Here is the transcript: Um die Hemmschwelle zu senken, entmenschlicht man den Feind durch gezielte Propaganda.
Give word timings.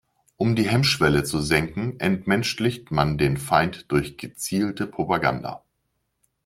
Um 0.35 0.55
die 0.55 0.67
Hemmschwelle 0.67 1.25
zu 1.25 1.39
senken, 1.43 1.99
entmenschlicht 1.99 2.89
man 2.89 3.19
den 3.19 3.37
Feind 3.37 3.91
durch 3.91 4.17
gezielte 4.17 4.87
Propaganda. 4.87 5.61